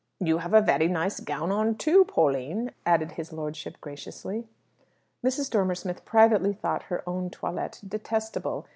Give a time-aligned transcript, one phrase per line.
[0.19, 4.47] "You have a very nice gown on, too, Pauline," added his lordship graciously.
[5.23, 5.47] Mrs.
[5.51, 8.65] Dormer Smith privately thought her own toilette detestable.